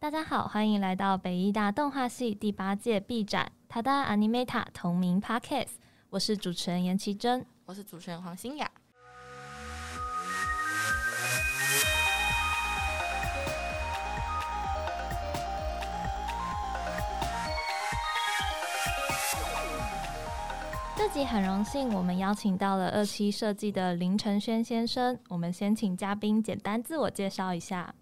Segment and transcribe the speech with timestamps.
[0.00, 5.72] 大家好，欢迎来到北艺大动画系第八届 B 展《Tada Animeta》同名 Podcast。
[6.08, 8.70] 我是主持人严其真，我是主持人黄欣雅。
[20.96, 25.18] 这集很荣幸，我们邀请到了二期设计的林承轩先生。
[25.28, 27.94] 我们先请嘉宾简单自我介绍一下。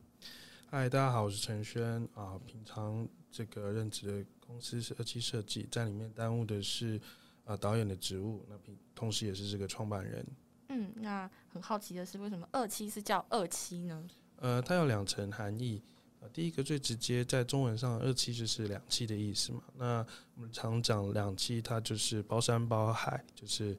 [0.71, 2.39] 嗨，大家好，我是陈轩啊。
[2.45, 7.01] 平常这个任职的公司是二期设计，在里面担任的是
[7.47, 10.27] 啊导演的职务，那平同时也是这个创办人。
[10.69, 14.07] 嗯，那很好奇的是，为什么二期是叫二期呢？
[14.37, 15.83] 呃，它有两层含义
[16.21, 16.29] 呃。
[16.29, 19.63] 第一个最直接，在中文上，二期就是两期的意思嘛。
[19.75, 23.75] 那我们常讲两期，它就是包山包海，就是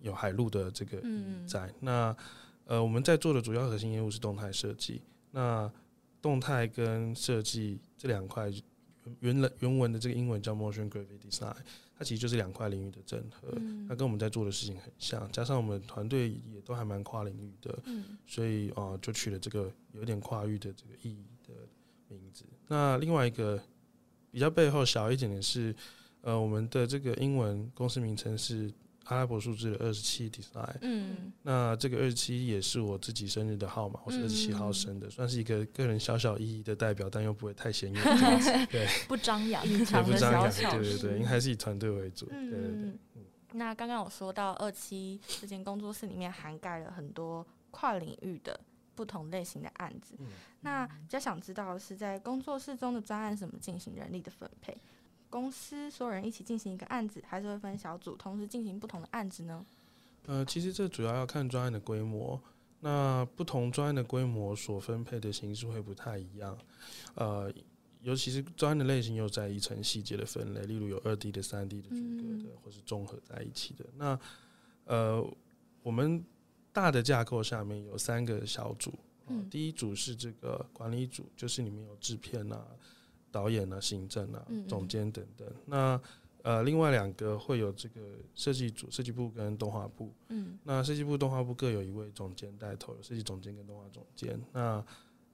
[0.00, 1.68] 有海陆的这个意义在。
[1.68, 2.16] 嗯、那
[2.64, 5.02] 呃，我们在做的主要核心业务是动态设计。
[5.30, 5.72] 那
[6.22, 8.50] 动态跟设计这两块
[9.18, 11.56] 原来原文的这个英文叫 motion graphic design，
[11.98, 13.52] 它其实就是两块领域的整合。
[13.56, 21.52] 嗯、它跟我们在做的事情很像，加上我们团队也都还蛮跨领域的，嗯、所以啊、呃，就取了这个有点跨域的这个意义的
[22.08, 22.44] 名字。
[22.68, 23.60] 那另外一个
[24.30, 25.74] 比较背后小一点的是，
[26.20, 28.72] 呃，我们的这个英文公司名称是。
[29.04, 38.02] 阿拉伯数字的二十七 design，嗯，那这个二十七也是我自己生日的号码，我是二十七号生的，嗯、算是一个个人小小意义的代表，但又不会太显眼，
[38.70, 42.98] 对，不张扬，也不张扬，对对对，应该还是以团队为主，嗯、对对对。
[43.16, 48.58] 嗯、那刚刚我说到二七这间工作室里面涵盖了很多跨领域的
[48.94, 50.26] 不同类型的案子，嗯、
[50.60, 54.76] 那比较想知道的是在工作室中的专案怎么进行人力的分配？
[55.32, 59.64] 公司所有人一起进行一个案子，还是会分小组同时进行不同的案子呢？
[60.26, 62.38] 呃，其实这主要要看专案的规模。
[62.80, 66.58] 那不同专案的规模所分配的形式会不太一样。
[67.14, 67.50] 呃，
[68.02, 73.86] 尤其是专案的类型又在一层细节的分类，例如有二 D 的、三 D 的、区隔的，或是综合在一起的。
[73.96, 74.18] 那
[74.84, 75.24] 呃，
[75.82, 76.22] 我们
[76.72, 78.92] 大的架构下面有三个小组。
[79.26, 82.66] 呃，第一组是这个管理组，就是里面有制片啊。
[83.32, 85.48] 导演啊，行政啊，总监等等。
[85.48, 86.00] 嗯嗯，那
[86.42, 88.00] 呃，另外两个会有这个
[88.34, 90.12] 设计组、设计部跟动画部。
[90.28, 94.38] 嗯，那设计部、动画部各有一位总监带头，有设计总监跟动画总监。
[94.52, 94.84] 那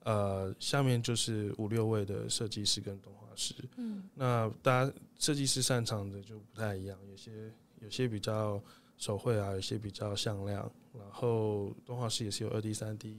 [0.05, 3.55] 呃，下面就是五六位的设计师跟动画师。
[3.77, 8.63] 嗯，那大家设计师擅长的就不太一样，有些有些比较
[8.97, 10.71] 手绘啊，有些比较向量。
[10.93, 13.17] 然后动画师也是有二 D、三 D。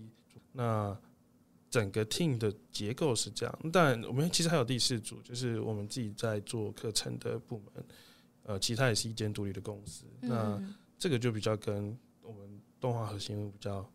[0.51, 0.95] 那
[1.69, 7.85] 整个 team 的结构是这样，但我们其实还有第四组，就是我们自己在做课程的部门，
[8.41, 10.05] 呃，其他也是一间独立的公司。
[10.21, 13.87] 嗯、那这个就比较跟我们动画核心比较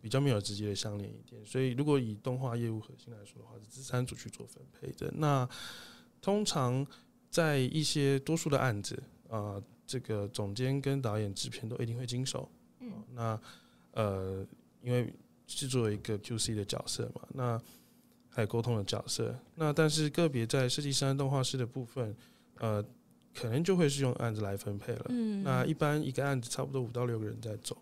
[0.00, 1.44] 比较没有直接的相连一点。
[1.44, 5.12] 所以如果以动画业务核心来说的话，是这三组去做分配的。
[5.16, 5.46] 那
[6.22, 6.86] 通常
[7.28, 8.94] 在一些多数的案子
[9.28, 12.50] 啊、呃，这个总监跟导演、制片都一定会经手。
[12.80, 13.38] 嗯，那
[13.92, 14.46] 呃，
[14.80, 15.12] 因为。
[15.46, 17.60] 是作为一个 QC 的角色嘛，那
[18.30, 22.16] 还有沟通的角色，那但是个别在设计师和动画师的部分，
[22.58, 22.84] 呃，
[23.32, 25.06] 可能就会是用案子来分配了。
[25.10, 27.76] 嗯，那一般一个案子差不多五到六个人在走，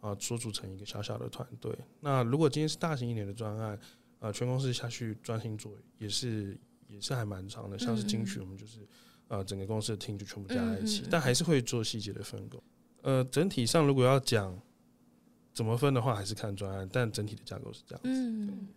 [0.00, 1.76] 啊，所组成一个小小的团队。
[2.00, 3.76] 那如果今天是大型一点的专案，
[4.20, 7.76] 啊，全公司下去专心做，也是也是还蛮长的。
[7.76, 8.86] 像是金曲，我们就是
[9.26, 12.62] 啊，整个公司的 team 就全部加在一起，但还是会做细节的分工。
[13.02, 14.56] 呃，整体上如果要讲。
[15.58, 18.08] 怎么分的话，还是看专案，但整体的架构是这样子。
[18.08, 18.68] 嗯，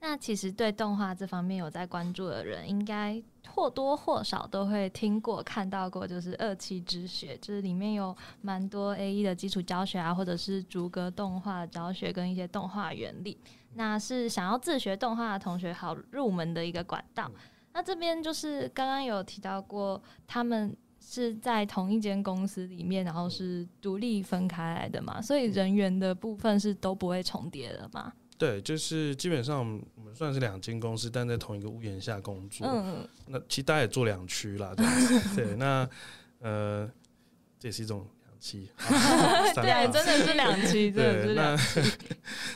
[0.00, 13.38] 那其实对动画这方面有在关注的人，应该或多或少都会听过、看到过，就是二期之学，就是里面有蛮多 A E 的基础教学啊，或者是逐格动画教学跟一些动画原理，
[13.74, 17.30] 那是想要自学动画的同学好入门的一个管道。
[17.32, 17.40] 嗯、
[17.72, 20.76] 那这边就是刚刚有提到过，他们。
[21.06, 28.12] 是在同一间公司里面，然后是独立分开来的嘛，所以人员的部分是都不会重叠的嘛。
[28.38, 29.58] 对，就是基本上
[29.94, 32.66] 我们算是两间公司，但在同一个屋檐下工作。
[32.66, 34.74] 嗯，那其实大家也做两区啦，
[35.36, 35.88] 对，那
[36.40, 36.90] 呃，
[37.58, 38.68] 这也是一种两期。
[39.54, 41.94] 对，真的是两期，真的是两栖。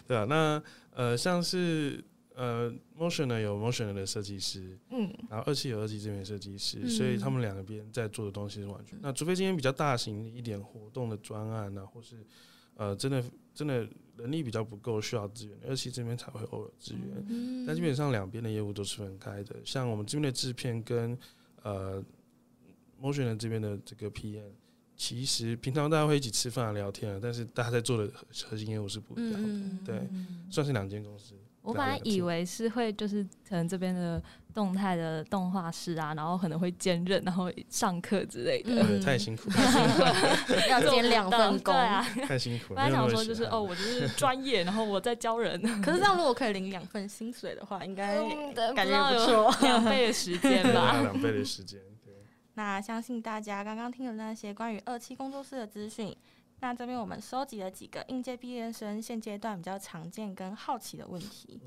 [0.07, 0.63] 对 啊，那
[0.95, 2.03] 呃，像是。
[2.39, 8.97] 呃，Motion 呢有 Motion 的设计师，嗯，然后二期有二期这边设计师，嗯、所以他们两个边在做的东西是完全。
[8.97, 12.25] 嗯、那除非今天比较大型一点活动的专案呢、啊，或是
[12.77, 13.85] 呃真的真的
[14.19, 17.27] 能力比较不够需要资源，二期这边才会偶尔支援。
[17.29, 19.57] 嗯，但基本上两边的业务都是分开的。
[19.65, 21.19] 像我们这边的制片跟
[21.65, 22.01] 呃
[23.03, 24.53] Motion 的这边的这个 PM，
[24.97, 28.13] 其实平常大家会一起吃饭聊天啊，但是大家在做的
[28.45, 29.49] 核心业务是不一样的。
[29.49, 30.09] 嗯、对，
[30.53, 31.35] 算是两间公司。
[31.69, 34.23] 我本来以为是会就是可能这边的
[34.55, 38.71] 动态的动画师啊，然后可能会兼任，然后上课之类的。
[38.83, 39.57] 嗯、太辛苦了，
[40.71, 42.81] 要兼两份工啊，太辛苦了。
[42.81, 45.61] 本来想说就是哦，我就是专业，然后我在教人。
[45.85, 48.17] 可是这样如果可以领两份薪水的话，应该
[48.75, 51.79] 感觉不错， 两倍的时间吧，两倍的时间。
[52.03, 52.15] 对。
[52.55, 56.17] 那相信大家刚刚听了那些关于二期工作室的资讯。
[56.61, 61.61] 那这边我们收集了几个应届毕业生现阶段比较常见跟好奇的问题。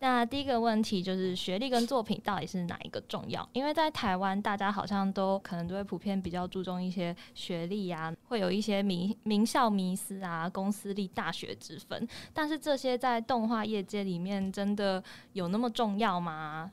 [0.00, 3.48] 那第一个问题就是学历跟作品到底是哪一个重要？
[3.52, 12.06] 因为在台湾，大家好像都可能都会普遍比较注重一些学历啊，会有一些名名校迷思啊，公司立大学之分。
[12.32, 16.70] 但是这些在动画业界里面真的有那么重要吗？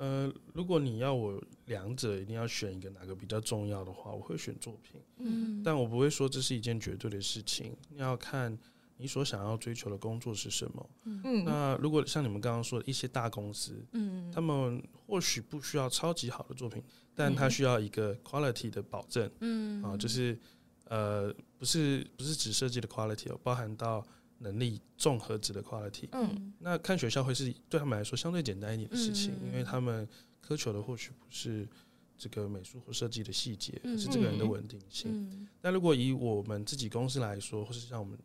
[0.00, 4.98] 呃，如果你要我两者一定要选一个哪个比较重要的话，我会选作品。
[5.18, 8.58] 嗯，但我不会说这是一件绝对的事情，要看
[8.96, 10.90] 你所想要追求的工作是什么。
[11.04, 16.82] 嗯，那如果像你们刚刚说的一些大公司，嗯，他们或许不需要超级好的作品，
[17.14, 19.30] 但他需要一个 quality 的保证。
[19.40, 20.38] 嗯，啊，就是
[20.86, 24.02] 呃，不是不是只设计的 quality 哦，包含到。
[24.42, 30.08] 能力综合值的 quality，嗯，那看学校会是对他们来说相对简单一点的事情，嗯、因为他们
[30.42, 31.68] 苛求的或许不是
[32.16, 35.10] 这个美术或设计的细节，而是这个人的稳定性。
[35.12, 38.18] 嗯、但如果以我们自己公司来说，或是像我们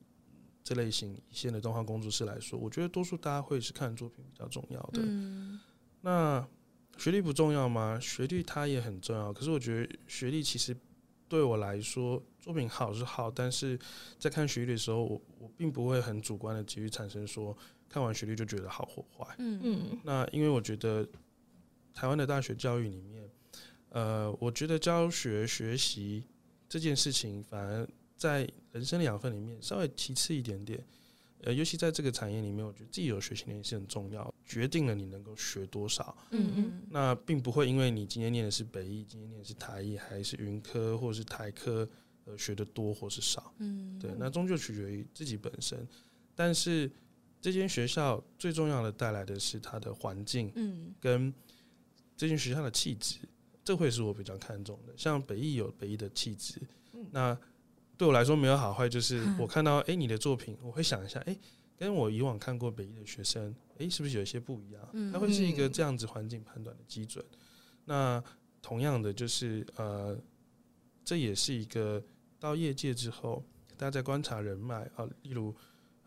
[0.63, 5.01] 这类型一线的动画工作室来说，我觉得多数大家会是看作品比较重要的。
[5.03, 5.59] 嗯、
[6.01, 6.47] 那
[6.97, 7.99] 学历不重要吗？
[7.99, 10.75] 学历它也很重要，可是我觉得学历其实。
[11.27, 13.77] 对我来说，作品好是好，但是
[14.19, 17.55] 在看学历的时候，我我并不会很主观的急于产生说
[17.89, 19.35] 看完学历就觉得好或坏。
[19.39, 19.99] 嗯嗯。
[20.03, 21.07] 那因为我觉得
[21.93, 23.29] 台湾的大学教育里面，
[23.89, 26.27] 呃，我觉得教学学习
[26.69, 30.85] 这件事情，反而在人生的养分里面稍微其次一点点。
[31.41, 36.15] 呃，尤其在这个产业里面，我觉得自己有学习能力是很重要，决定了你能够学多少。
[36.31, 36.81] 嗯嗯。
[36.89, 41.87] 那并不会因为你今天念的是北艺，今天念的是台艺，还是云科或者是台科，
[42.25, 43.53] 呃，学的多或是少。
[43.57, 43.97] 嗯。
[43.99, 45.87] 对，那终究取决于自己本身。
[46.35, 46.89] 但是
[47.41, 51.33] 这间学校最重要的带来的是它的环境，嗯，跟
[52.15, 53.19] 这间学校的气质，
[53.63, 54.93] 这会是我比较看重的。
[54.95, 56.61] 像北艺有北艺的气质，
[56.93, 57.37] 嗯，那。
[57.97, 61.37] 对我来说没有好坏，就是 我看到哎你的作品，我会想一下哎，
[61.77, 65.11] 跟我以往看过北艺的学生哎是不是有一些不一样？
[65.11, 67.23] 它会是一个这样子环境判断的基准。
[67.85, 68.23] 那
[68.61, 70.17] 同样的就是呃，
[71.03, 72.03] 这也是一个
[72.39, 73.43] 到业界之后，
[73.77, 75.53] 大家在观察人脉啊，例如，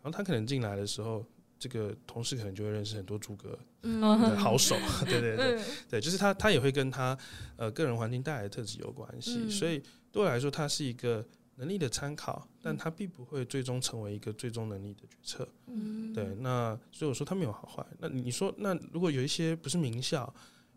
[0.01, 1.25] 然后他可能进来的时候，
[1.57, 4.75] 这个同事可能就会认识很多诸葛的 好手，
[5.05, 7.17] 对对对对，就是他他也会跟他
[7.55, 9.81] 呃个人环境带来的特质有关系，所以
[10.11, 11.25] 对我来说，他是一个。
[11.59, 15.47] 能力的参考，但它并不会最终成为一个最终能力的决策。
[15.67, 16.23] 嗯，对。
[16.39, 17.85] 那所以我说它没有好坏。
[17.99, 20.33] 那你说，那如果有一些不是名校，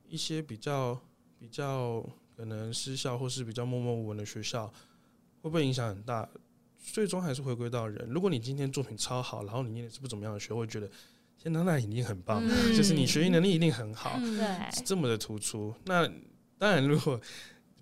[0.09, 1.01] 一些比较
[1.39, 2.05] 比较
[2.37, 4.67] 可能私校或是比较默默无闻的学校，
[5.41, 6.29] 会不会影响很大？
[6.83, 8.09] 最终还是回归到人。
[8.11, 10.91] 如果你今天作品超好，然后你念的是不怎么样的学，会觉得
[11.39, 15.73] 天哪，那一定很棒，嗯、就是你学习能力一定很好，对、这么的突出。
[15.85, 16.09] 那
[16.59, 17.21] 当然，如果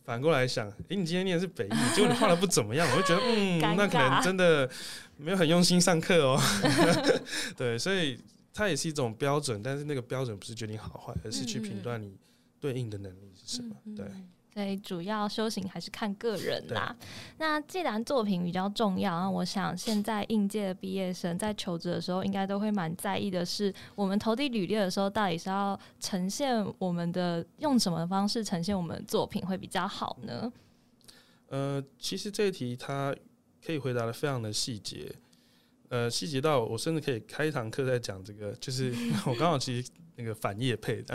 [0.04, 4.68] 反过来想，诶、欸，你今天念的是北艺，结果你画的不怎么样， 我就觉得，嗯，那可能真的
[5.16, 6.40] 没有很用心上课哦。
[7.56, 8.18] 对，所以
[8.52, 12.16] 它也是一种标准，但是那个标准不是决定好坏，而是去评断你
[12.58, 13.76] 对应的能力是什么。
[13.84, 14.06] 嗯嗯对。
[14.52, 16.94] 所以主要修行还是看个人啦。
[17.38, 30.52] 那既然作品比较重要，那我想现在应届的毕业生在求职的时候，应该都会蛮在意的是，我们投递履历的时候，到底是要呈现我们的用什么方式呈现我们的作品会比较好呢？
[31.48, 33.14] 呃，其实这一题它
[33.64, 35.12] 可以回答的非常的细节，
[35.88, 38.92] 呃，细节到我甚至可以开一堂课在讲这个，就是
[39.26, 39.88] 我刚好其实。
[40.20, 41.02] 那个反业配，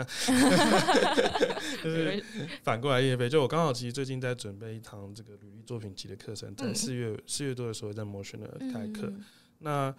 [1.82, 2.24] 就是
[2.64, 3.28] 反过来业配。
[3.28, 9.12] 就我刚好其实最近在准备一堂这个履历作品集的课程，在四月四月多的时候在 Motion 的开课。
[9.58, 9.94] 那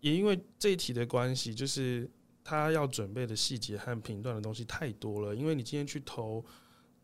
[0.00, 2.08] 也因为这一题的关系，就是
[2.44, 5.34] 他要准备的细节和评断的东西太多了。
[5.34, 6.44] 因为你今天去投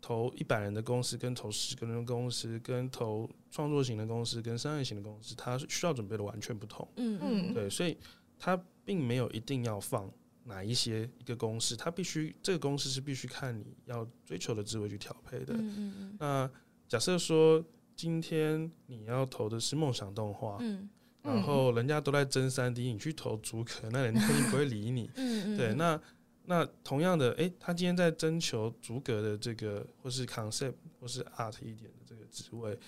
[0.00, 6.88] 投一百人的公司，跟投十个人的公司，跟投创作型的公司，跟商业型的公司，它需要准备的完全不同。
[6.96, 7.96] 嗯嗯，对，所以
[8.38, 10.08] 他并没有一定要放。
[10.44, 15.54] 哪一些一个公式，它必须这个公式是必须看你要追求的职位去调配的。
[15.54, 16.50] 嗯嗯嗯，那
[16.86, 17.64] 假设说
[17.96, 20.88] 今天你要投的是梦想动画，嗯，
[21.22, 25.10] 然后人家都在争三 D，你去投足科，那人家一定不会理你。
[25.14, 26.00] 嗯嗯，对，那
[26.44, 32.78] 那同样的，诶、欸，他今天在征求逐格的这个或是 concept 或是 art 一点的这个职位，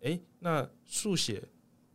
[0.00, 1.40] 诶、欸，那速写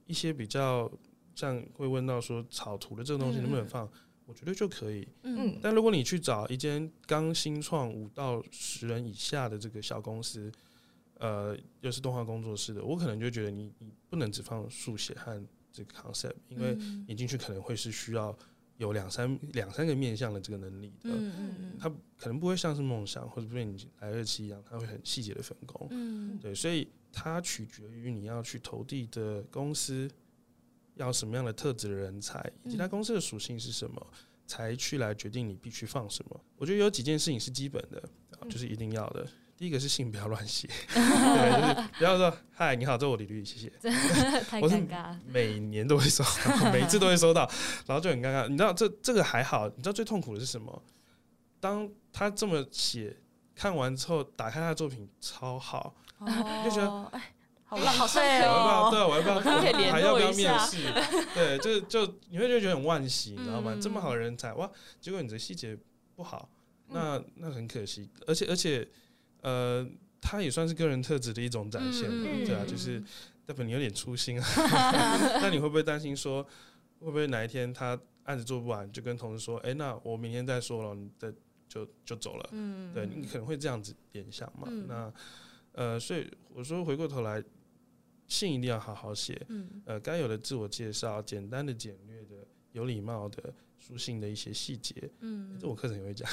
[0.06, 0.90] 一些比较
[1.36, 3.92] 像会问到说草图的这个东西能不能放？
[4.26, 5.08] 我觉得就可以。
[5.24, 10.52] 嗯，但如果你去找一间刚新创五到十人以下的这个小公司，
[11.20, 15.42] 呃，又是动画工作室的，我可能就觉得你你不能只放速写和
[15.72, 16.76] 这个 concept，因为
[17.08, 18.38] 你进去可能会是需要
[18.78, 21.12] 有两三两三个面向的这个能力的。
[21.12, 25.88] 嗯嗯嗯，它可能不会像是梦想或者不像你来二期一样，它会很细节的分工。
[25.92, 30.10] 嗯，对，所以它取决于你要去投递的公司
[30.96, 34.08] 要什么样的特质的人才，以及他公司的属性是什么，
[34.46, 36.42] 才去来决定你必须放什么。
[36.58, 38.02] 我觉得有几件事情是基本的，
[38.50, 39.26] 就是一定要的。
[39.58, 43.70] 第一个是信不要乱写， 对，就是不要说嗨，你好，这是我李律，谢谢。
[44.50, 47.50] 太尴尬，每年都会收到，每一次都会收到，
[47.86, 48.50] 然后就很尴尬。
[48.50, 50.84] 你知道这这个还好，你知道最痛苦的是什么？
[51.62, 53.16] 当他这么写，
[53.56, 56.28] 看完之后打开他的作品超好，哦、
[56.66, 57.34] 就觉得哎，
[57.66, 58.88] 好浪费哦。
[58.88, 58.90] 哦。
[58.92, 59.60] 对，我要不要？
[59.60, 59.92] 可以联络一下。
[59.92, 60.78] 还要不要面试？
[61.36, 63.74] 对，就就你会觉得很惋惜，你知道吗？
[63.76, 64.70] 嗯、这么好的人才哇，
[65.00, 65.78] 结果你的细节
[66.16, 66.50] 不好，
[66.90, 68.10] 那那很可惜。
[68.28, 68.88] 而且而且。
[69.42, 69.88] 呃，
[70.20, 73.00] 他也算是个人特质的一种展现，嗯、对啊，就是
[73.46, 74.48] 代表你有点粗心啊。
[75.40, 76.42] 那你会不会担心说，
[77.00, 81.32] 会不会哪一天他案子做不完，就跟同事说，哎、欸，那我明天再说了，你再
[81.70, 82.50] 就就走了。
[82.54, 84.68] 嗯，对你可能会这样子联想嘛。
[84.68, 85.14] 嗯、那
[85.76, 87.44] 呃，所以我说回过头来，
[88.28, 89.40] 信一定要好好写。
[89.50, 93.54] 嗯，呃，该有的自我介绍，简单的、简略的、有礼貌的。
[93.78, 96.28] 书信的一些细节，嗯，这我课程也会讲，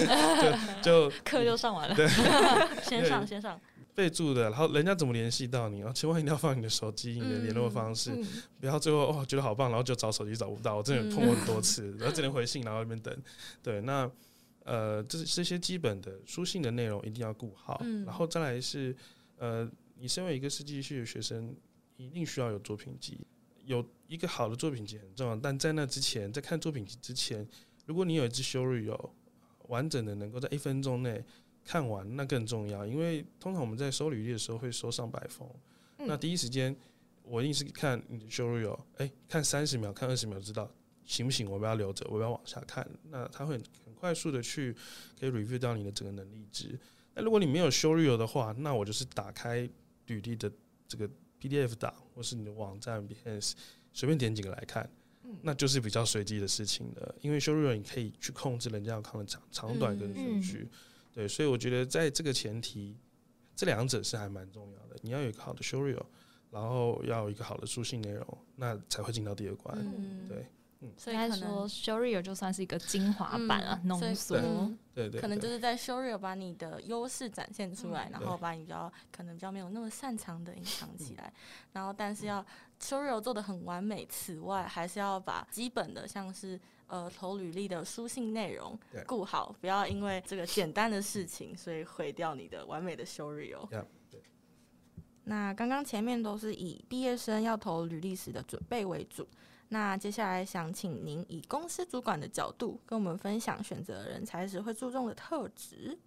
[0.80, 2.08] 就课就上完了，对，
[2.82, 3.60] 先上先上，
[3.94, 5.92] 备注的，然后人家怎么联系到你啊？
[5.92, 8.18] 千万一定要放你的手机，你的联络方式，
[8.58, 13.14] 不要最后哦觉得好棒，然后就找手机找不到，我真的碰过很多次，然后只能回信，然后那边等，
[13.62, 14.10] 对，那
[14.68, 18.94] 呃，这这些基本的书信的内容一定要顾好，然后再来是
[19.38, 21.56] 呃，你身为一个设计系的学生，
[21.96, 23.18] 一定需要有作品集。
[23.64, 27.48] 有一个好的作品集很重要，但在那之前，在看作品集之前，
[27.86, 29.10] 如果你有一支 showreel
[29.68, 31.24] 完整的能够在一分钟内
[31.64, 32.86] 看完，那更重要。
[32.86, 35.48] 因为通常我们在收履历的时候会收上百封，
[35.96, 36.76] 嗯、那第一时间
[37.22, 40.70] 我一定是看你的 showreel，哎，看三十秒，看二十秒，知道
[41.04, 41.50] 行不行？
[41.50, 42.86] 我不要留着，我不要往下看。
[43.10, 44.74] 那他会很快速的去
[45.18, 46.78] 可以 review 到你的整个能力值。
[47.14, 49.68] 那如果你没有 show real 的话，那我就是打开
[50.06, 50.50] 履历的
[50.86, 51.08] 这个。
[51.40, 53.52] PDF 档或是你的网站 Behance
[53.92, 54.90] 随便点几个来看，
[55.42, 57.14] 那就是比较随机的事情了。
[57.20, 60.68] 因为 show real 你可以去控制人家要看的长长短跟顺序，
[61.14, 62.96] 对，所以我觉得在这个前提，
[63.54, 64.96] 这两者是还蛮重要的。
[65.00, 66.04] 你要有一个好的 show real，
[66.50, 69.78] 然后要有一个好的书信内容，那才会进到第二关。
[70.26, 70.44] 对。
[70.80, 74.78] 嗯，所以应该说 showreel 就算是一个精华版啊，浓缩、嗯。
[74.94, 81.40] 对对，可能就是在 showreel 把你的优势展现出来，嗯、然后把你比较可能比较没有那么擅长的隐藏起来，嗯、
[81.72, 82.44] 然后但是要
[82.80, 93.68] showreel 做的很完美，此外还是要把基本的像是呃投履历的书信内容顾好，不要因为这个简单的事情，所以毁掉你的完美的 showreel。
[93.70, 93.84] Yeah,
[95.24, 99.28] 那刚刚前面都是以毕业生要投履历时的准备为主。
[99.68, 105.98] 那接下来想请您以公司主管的角度跟我们分享选择人才时会注重的特质。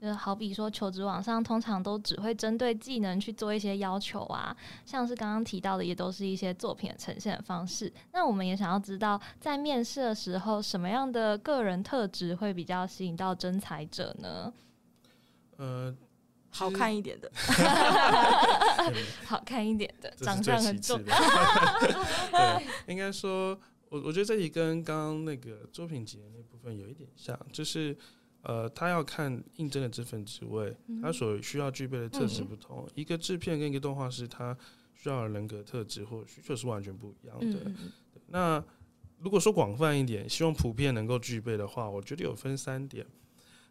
[0.00, 7.92] 就好比说求职网上通常都只会针对技能去做一些要求啊，像是刚刚提到的，也都是一些作品的呈现的方式。
[8.12, 14.52] 那我们也想要知道，在面试的时候，什么样的个人特质会比较吸引到征才者呢？
[15.58, 15.94] 呃。
[16.50, 17.30] 好看一点的，
[19.24, 21.00] 好看一点的，长相很重。
[21.02, 27.96] 对，应该说，我我觉得这里跟刚刚那个作品集的那部分有一点像，就是
[28.42, 32.88] 呃，他要看应征的这份职位，他所需要具备的特质不同。
[32.94, 34.56] 一个制片跟一个动画师，他
[34.94, 37.58] 需要的人格特质或需求是完全不一样的。
[38.26, 38.62] 那
[39.18, 43.06] 如果说广泛一点，希望普遍能够具备的话，我觉得有分三点。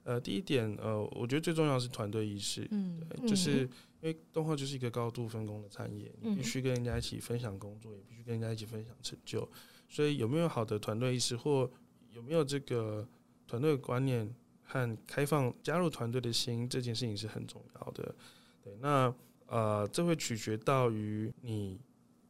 [0.03, 9.47] 呃，第一点，呃，我觉得最重要的是团队意识，嗯，对，就是因为动画就是一个高度分工的产业，你必须跟人家一起分享工作，也必须跟人家一起分享成就，
[9.87, 11.69] 所以有没有好的团队意识，或
[12.11, 13.07] 有没有这个
[13.45, 18.15] 团队观念和开放加入团队的心，这件事情是很重要的。
[18.63, 19.13] 对，那
[19.47, 21.79] 呃，这会取决到于你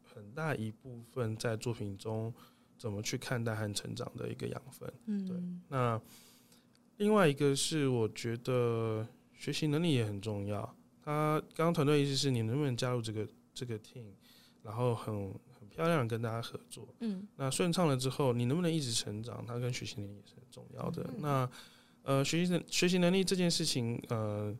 [0.03, 2.33] 很大一部分在作品中
[2.77, 5.37] 怎么去看待和成长的一个养分，嗯，对，
[5.69, 6.01] 那。
[6.99, 10.75] 另外一个是，我觉得学习能力也很重要。
[11.01, 14.03] 他刚刚团队意思是你能不能加入这个这个 team，
[14.63, 16.87] 然后很很漂亮跟大家合作。
[16.99, 19.43] 嗯，那顺畅了之后，你能不能一直成长？
[19.45, 21.01] 他跟学习能力也是很重要的。
[21.15, 21.49] 嗯、那
[22.03, 24.53] 呃，学习能学习能力这件事情，呃，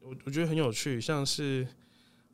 [0.00, 1.00] 我我觉得很有趣。
[1.00, 1.66] 像是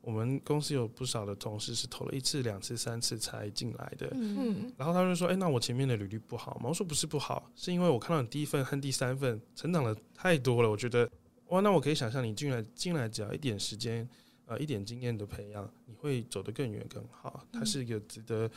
[0.01, 4.09] 我们公司有不少的同事是投了一次、两次、三次才进来的。
[4.13, 11.09] 嗯，然后他就说：“哎、欸，那我前面的履历不好吗？”我说：“不是不好，是因为我看到你第一份和第三份成长的太多了，我觉得
[11.49, 14.07] 哇，那我可以想象你进来进来只要一点时间，
[14.45, 17.45] 呃，一点经验的培养，你会走得更远更好。
[17.51, 18.49] 他是一个值得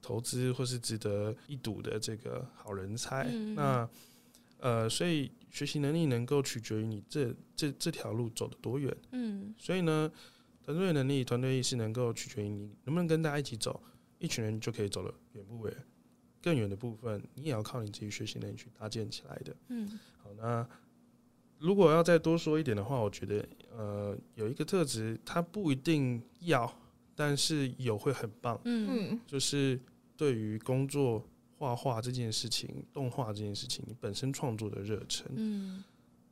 [0.00, 3.26] 投资或是值得一赌的这个好人才。
[3.28, 3.88] 嗯、那
[4.60, 8.96] 呃，所以学习能力能够取决于你这这这条路走得多远。
[9.10, 10.12] 嗯，所以呢，
[10.62, 13.82] 团队能力、团队意识能够取决于你能不能跟大家一起走，
[14.18, 15.76] 一群人就可以走得远不远。
[16.40, 19.56] 更远的部分，你也要靠你自己学习能力去搭建起来的。
[19.68, 20.66] 嗯，好，那。
[21.58, 26.68] 如果要再多说一点的话，我觉得，呃，有一个特质，它不一定要，
[27.14, 28.60] 但是有会很棒。
[28.64, 29.78] 嗯，就是
[30.16, 31.24] 对于工作
[31.56, 35.30] 画画这件事情、动画这件事情，你本身创作的热忱。
[35.36, 35.84] 嗯，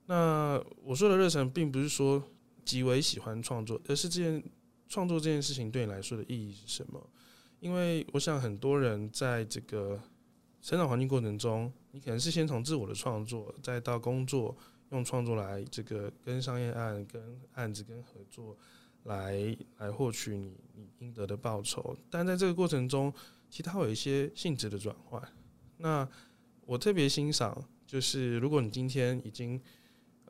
[0.06, 2.20] 那我说的热忱，并不是说
[2.64, 4.42] 极为喜欢创作，而是这件
[4.88, 7.04] 创作这件事情对你来说的意义是什么？
[7.60, 10.00] 因为我想很多人在这个
[10.62, 14.56] 成长环境过程中，你可能是先从自我的创作，再到工作。
[14.90, 18.58] 用创作来这个跟商业案、跟案子、跟合作
[19.04, 23.14] 来来获取你你应得的报酬，但在这个过程中，
[23.48, 25.22] 其他有一些性质的转换。
[25.76, 26.08] 那
[26.66, 29.62] 我特别欣赏，就是如果你今天已经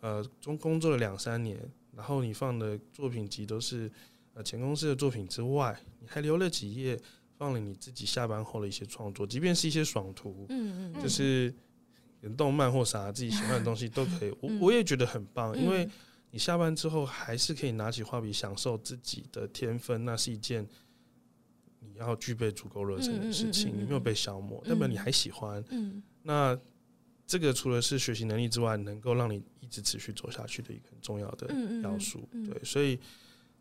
[0.02, 1.58] 呃中工作了两三年，
[1.96, 3.90] 然后你放的作品集都是
[4.34, 7.00] 呃前公司的作品之外，你还留了几页
[7.36, 11.54] 放了你自己下班后的一些创作，即便是一些爽图，嗯嗯，就是。
[12.36, 15.88] 动漫或啥自己喜欢的东西都可以， 我我也觉得很棒，因为
[16.30, 20.68] 你下班之后还是可以拿起画笔享受自己的天分，那是一件
[21.78, 25.64] 你要具备足够热忱的事情，你没有被消磨，代表你还喜欢。
[26.22, 26.54] 那
[27.30, 31.46] 这个除了是学习能力之外，能够让你一直持续走下去的一个很重要的
[31.82, 32.28] 要素。
[32.32, 32.98] 对，所以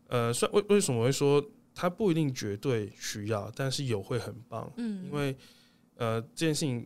[0.08, 1.40] 呃，虽然为为什么会说
[1.72, 4.72] 它不一定绝对需要，但是有会很棒。
[4.76, 5.36] 嗯因为
[5.94, 6.84] 呃这件事情。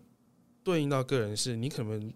[0.64, 2.10] 对应到个人是，你可能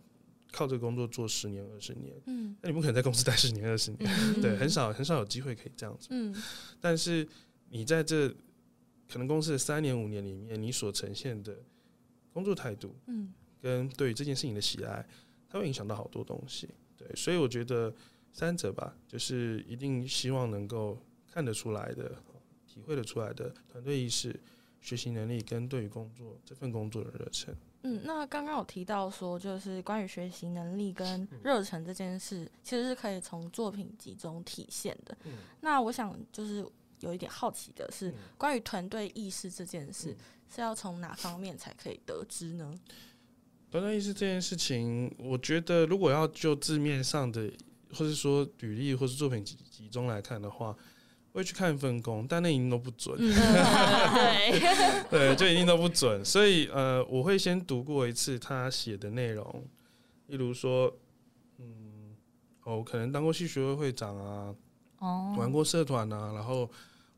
[0.50, 6.34] 靠这个工作做十年、二十年，嗯，那你不可能在公司待十年、二十年，嗯、对，很少很少有机会可以这样子，嗯，
[6.80, 7.28] 但是
[7.68, 8.26] 你在这
[9.06, 11.58] 可能公司的三年、五年里面，你所呈现的
[12.32, 15.04] 工作态度，嗯，跟对于这件事情的喜爱，
[15.48, 17.92] 它会影响到好多东西，对，所以我觉得
[18.32, 20.98] 三者吧，就是一定希望能够
[21.30, 22.16] 看得出来的、
[22.66, 24.38] 体会得出来的团队意识、
[24.80, 27.54] 学习能力跟对于工作这份工作的热忱。
[27.82, 35.16] 嗯，那刚刚有提到说，就是关于学习能力跟热忱这件事，其实是可以从作品集中体现的。
[35.24, 36.66] 嗯，那我想就是
[36.98, 40.16] 有一点好奇的是，关于团队意识这件事，
[40.52, 42.74] 是要从哪方面才可以得知呢？
[43.70, 47.50] 团队意识这件事情，我觉得如果要就字面上的，
[47.92, 50.76] 或是说履历或是作品集集中来看的话。
[51.30, 53.14] 会去看分工，但那一定都不准。
[53.20, 53.28] 对，
[55.08, 56.24] 对，就一定都不准。
[56.24, 59.64] 所以呃，我会先读过一次他写的内容，
[60.26, 60.92] 例如说，
[61.58, 62.16] 嗯，
[62.64, 64.54] 哦，可能当过系学会会长啊，
[64.98, 66.68] 哦，玩过社团啊，然后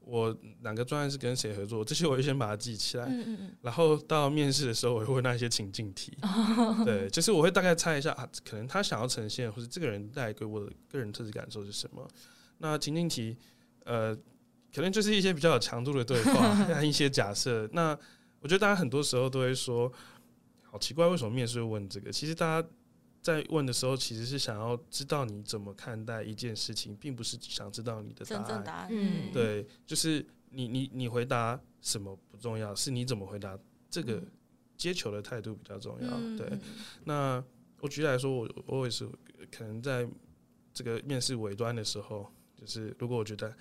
[0.00, 3.04] 我哪个专案是跟谁合作，这些我会先把它记起来。
[3.04, 6.16] 嗯嗯，然后到面试的时候，我会问那些情境题。
[6.84, 12.06] 对，就是我会大概猜一下啊，可能他想要呈现，或者这个人带给我的个人特质感受是什么。
[12.58, 13.36] 那情境题。
[13.86, 14.14] 呃，
[14.72, 17.68] 可能就是一些比较有强度的对话， 像一些假设。
[17.72, 17.98] 那
[18.40, 19.90] 我觉得大家很多时候都会说，
[20.62, 22.12] 好奇怪，为什么面试会问这个？
[22.12, 22.68] 其实大家
[23.22, 28.44] 在问的时候，其实是想要知道你怎么看待一件事情，并不是想知道你的答案。
[28.44, 34.22] 真正答案，嗯，对，就是你你你回答什么不重要，是你怎么回答这个
[34.76, 36.08] 接球的态度比较重要。
[36.12, 36.50] 嗯、对，
[37.04, 37.42] 那
[37.80, 39.08] 我举例来说，我我也是
[39.50, 40.08] 可能在
[40.72, 42.30] 这个面试尾端的时候。
[42.60, 43.56] 就是如果我觉得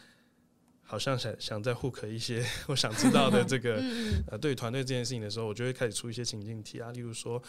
[0.81, 3.81] 好像想想再 hook 一些 我想知道的 这个
[4.27, 7.41] 呃对团队这件事情的时候，我就会开始出一些情境题啊，例如说，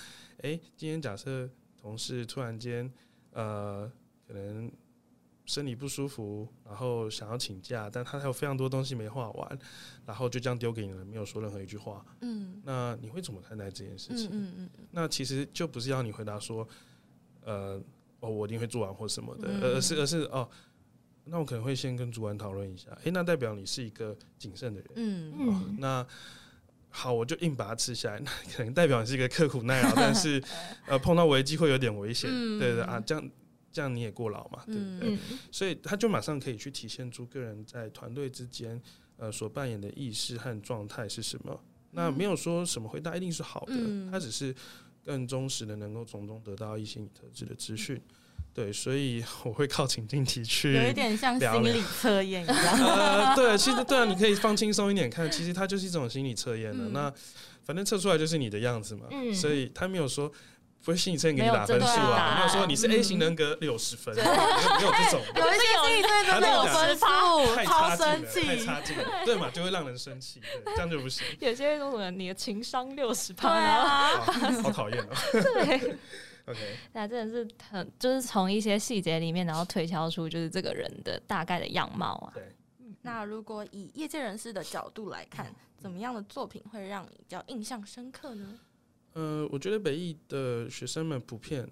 [0.42, 2.90] 哎，今天假设同事突然间
[3.33, 3.90] 呃
[4.27, 4.71] 可能
[5.47, 9.59] 身体不舒服，然后想要请假，但他还有非常多东西没画完，
[10.07, 12.05] 然后就这样丢给你了，没有说任何一句话。
[12.21, 14.29] 嗯，那你会怎么看待这件事情？
[14.31, 16.66] 嗯嗯嗯，那其实就不是要你回答说，
[17.43, 17.83] 呃，
[18.21, 20.49] 哦，我一定会做完或什么的，而是而是哦。
[21.25, 26.07] 那我可能会先跟主管讨论一下，诶，那代表你是一个谨慎的人，嗯嗯、哦，那
[26.90, 30.42] 好，我就硬把它吃下来，那可能代表你是一个刻苦耐劳，但是
[30.87, 33.31] 呃碰到危机会有点危险，嗯、对对啊，这样
[33.72, 35.14] 这样你也过劳嘛，对不对？
[35.14, 35.18] 嗯、
[35.53, 38.81] 所以他就马上可以去体现出个人在团队之间
[39.16, 41.59] 呃所扮演的意识和状态是什么。
[41.92, 43.74] 那没有说什么回答一定是好的，
[44.11, 44.55] 他只是
[45.05, 48.00] 更忠实的能够从中得到一些你特质的资讯。
[48.55, 52.57] 对，所以 我会靠情境题去，有一点像心理测验一样。
[52.57, 56.85] 呃， 对，其实对啊，你可以放轻松一点看，其实它就是一种心理测验的。
[56.85, 57.13] 嗯、那
[57.65, 60.31] 反正测出来就是你的样子嘛，嗯、所以他没有说。
[60.83, 62.37] 不会心理测验给你打分数啊？
[62.39, 65.21] 没有说你是 A 型人格六十分，没有这种。
[65.37, 69.51] 有一些心理测验真的有分数，超生气，太差劲了，对嘛？
[69.51, 70.41] 就会让人生气，
[70.75, 71.23] 这样就不行。
[71.39, 74.23] 有些什么你的情商六十分啊，
[74.63, 75.09] 好讨厌哦。
[75.55, 75.99] 对
[76.51, 82.33] ，OK，那真的是很，就是从一些细节里面，然后推敲出就是这个人的大概的样貌啊。
[82.35, 82.55] 对，
[83.03, 88.59] 那如果以业界人士的角度来看，怎么样的作品会让你比较印象深刻呢？
[89.15, 91.69] 呃，我觉得北艺的学生们普遍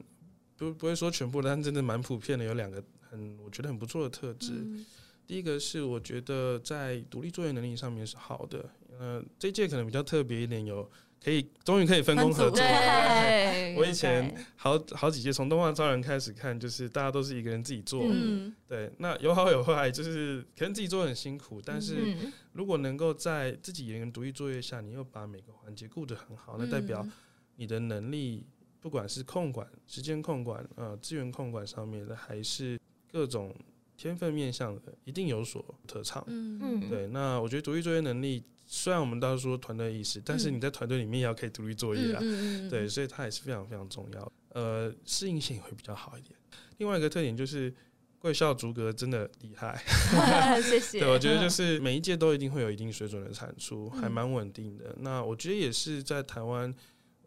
[0.57, 4.53] 不不会说全部，但真的蛮普遍的，有两个很我觉得很不错的特质。
[4.55, 4.85] 嗯、
[5.27, 8.69] 第一个是我觉得在独立作业能力上面是好的。
[8.99, 10.91] 呃，这届可能比较特别一点，有
[11.23, 12.59] 可以终于可以分工合作。
[12.59, 18.03] 对，我以前好好几届从动画招人开始看，就是大家都是一个人自己做。
[18.05, 22.17] 嗯，对，那有好有坏，就是可能自己做很辛苦，但是
[22.53, 27.07] 如果能够在自己一个人独立作业下，你又把每个环节顾得很好，那代表。
[27.61, 28.47] 你的能力，
[28.79, 32.79] 不管是控管时间控管、呃资源控管上面的，还是
[33.11, 33.53] 各种
[33.97, 36.23] 天分面向的，一定有所特长。
[36.29, 37.09] 嗯嗯，对。
[37.09, 42.21] 那我觉得独立作业能力，虽然我们都说团队意识，但是你在团队里面也要可以独立作业啊。
[42.71, 44.33] 对，所以它也是非常非常重要。
[44.51, 46.39] 呃，适应性也会比较好一点。
[46.77, 47.75] 另外一个特点就是
[48.19, 49.83] 贵校逐格真的厉害。
[50.63, 51.01] 谢谢。
[51.03, 54.95] 对，我觉得就是每一届都一定会有一定水准的产出，还蛮稳定的。
[55.01, 56.73] 那我觉得也是在台湾。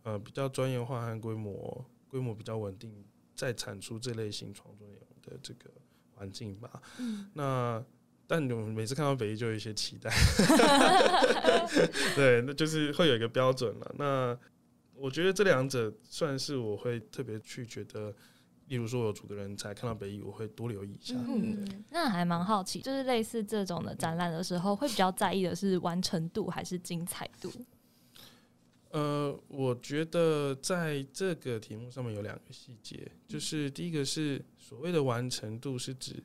[0.03, 2.91] 呃，比较专业化和规模规模比较稳定，
[3.35, 5.69] 在产出这类型创作内容的这个
[6.15, 6.81] 环境吧。
[6.97, 7.85] 嗯，那
[8.25, 10.09] 但我们每次看到北艺就有一些期待，
[12.15, 13.95] 对，那就是会有一个标准了。
[13.97, 14.37] 那
[14.95, 18.13] 我觉得这两者算是我会特别去觉得，
[18.67, 21.15] 例如说我有组的人才看到北艺，我会多留意一下。
[21.15, 27.51] 嗯，那还蛮好奇，就是类似这种的展览的时候，会比较在意的是完成度还是精彩度？
[28.91, 36.21] 呃，我觉得在这个题目上面有两个细节，就是第一个是所谓的完成度是指，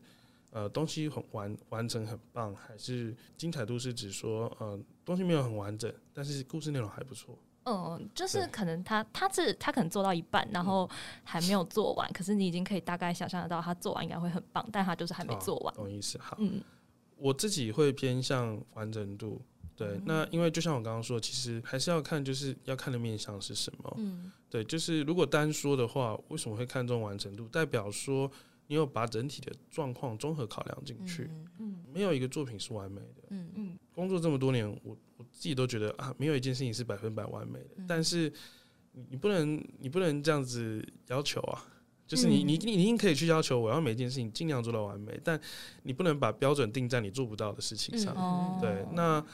[0.51, 7.39] 呃，东西很完完整很棒，还是精彩度是指说，呃，东西没有很完整，但是故事内容还不错。
[7.65, 10.89] 嗯，就是可能他他是他可能做到一半，然后
[11.25, 15.75] 还没有做完，嗯、可是你已经可以大概想象得到他做完应该会很棒，但他就是还没做完。
[15.75, 16.17] 哦、懂意思？
[16.19, 16.63] 好，嗯，
[17.17, 19.43] 我自己会偏向完整度。
[19.75, 23.95] 对，那因为就像我刚刚说，其实还是要看，就是要看的面向是什么。
[23.99, 27.47] 嗯，对，就是如果单说的话，为什么会看重完成度？
[27.49, 28.31] 代表说
[28.67, 31.31] 你有把整体的状况综合考量进去。
[31.93, 33.23] 没有一个作品是完美的。
[33.31, 37.71] 嗯嗯，工作这么多年，我我自己都觉得啊，没有一件事情是百分百完美的。
[37.77, 38.33] 嗯，但是
[39.09, 41.65] 你不能，你不能这样子要求啊。
[42.07, 45.41] 就是你你你一定可以去要求我要每件事情尽量做到完美，但
[45.83, 48.15] 你不能把标准定在你做不到的事情上。
[48.17, 49.25] 嗯，对，那。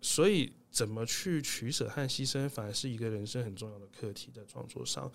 [0.00, 4.30] 所以，怎么去取舍和牺牲，反而是一个人生很重要的课题。
[4.34, 5.10] 在创作上，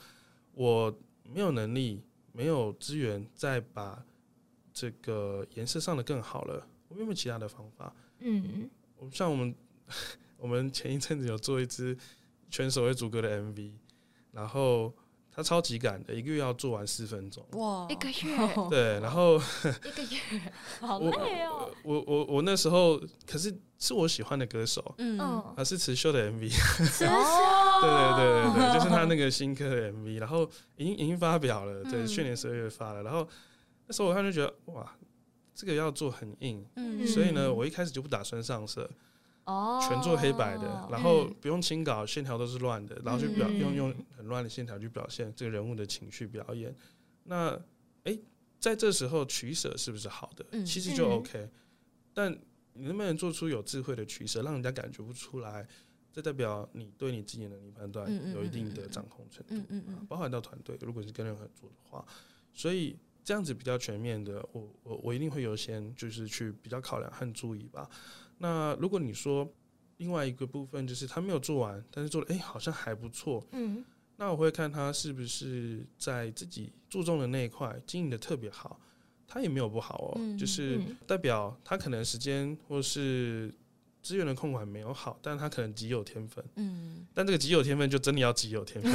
[0.54, 0.92] 我
[1.32, 2.02] 没有能力，
[2.32, 4.06] 没有资源，再把
[4.74, 6.68] 这个颜色上的更好了。
[6.88, 7.94] 我有没有其他的方法？
[8.20, 9.56] 嗯，我像我们，
[10.38, 11.98] 我们前一阵子有做一支
[12.50, 13.74] 全手绘逐格的 MV，
[14.32, 14.94] 然后。
[15.40, 17.46] 他超级赶的，一个月要做完四分钟。
[17.54, 18.38] 哇，一个月。
[18.70, 19.38] 对，然后
[19.86, 21.72] 一个月，好累哦。
[21.84, 25.18] 我我我，我那时候可是是我喜欢的歌手，嗯，
[25.56, 26.50] 他是慈秀的 MV。
[26.90, 30.44] 对对对对对，就是他那个新歌的 MV，然后
[30.76, 33.02] 已经已经发表了，对，去年十二月发了。
[33.04, 33.26] 然后
[33.88, 34.94] 那时候我看就觉得哇，
[35.56, 38.90] 这个要做很硬，嗯，所以呢，我一开始就不打算上色。
[39.88, 46.76] 全做黑白的，然后不用清稿，线条都是乱的，然后去表用用很乱的线条去表现这个人物的情绪表演。
[47.24, 47.52] 那
[48.04, 48.20] 哎、欸，
[48.60, 50.64] 在这时候取舍是不是好的？
[50.64, 51.50] 其实就 OK。
[52.14, 52.32] 但
[52.74, 55.68] 你能不能做出有智慧的取舍，让人家感觉不出来？
[56.12, 62.04] 这代表你对你自己的能力判断有一定的掌控程度，包含到团队，如果是跟人合作的话，
[62.52, 67.88] 所以这样子比较全面的，我我我一定会优先就是去比较考量和注意吧。
[68.42, 69.48] 那如果你说
[69.98, 73.84] 另外一个部分就是他没有做完，但是做的哎、欸、好像还不错，嗯，
[74.16, 78.80] 那我会看他是不是在自己注重的那一块经营的特别好，
[79.28, 83.54] 他也没有不好哦，嗯、就是代表他可能时间或是
[84.02, 88.94] 资源的控管没有好，但他可能极有天分，嗯，但这个极有天分就真的要极有天分，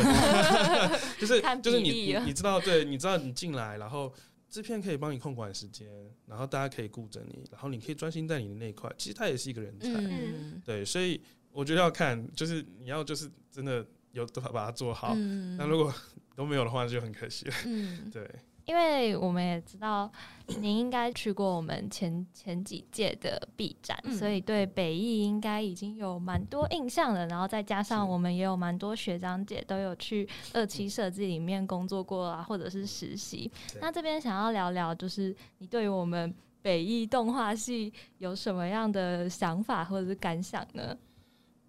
[1.21, 4.11] 就是就是你你你知道对，你知道你进来然后。
[4.55, 5.91] 制片可以帮你控管时间，
[6.27, 8.89] 然后大家可以顾着你，然后你可以专心在你的那一块。
[8.97, 15.09] 其实他也是一个人才，嗯、对，所以我觉得要看，就是你要就是真的有把它做好。
[15.09, 15.93] 那、嗯、如果
[16.37, 17.55] 都没有的话，就很可惜了。
[17.67, 18.31] 嗯、对。
[18.67, 20.11] 因为我们也知道
[20.47, 27.27] 您应该去过我们前前几届的 B 展，嗯、所以对北艺应该已经有蛮多印象了。
[27.27, 33.51] 然后再加上我们也有蛮多学长姐都有去二期设计里面工作过啊，或者是实习。
[33.81, 40.97] 那这边想要聊聊，就是你对于我们北艺动画系有什么样的想法或者是感想呢？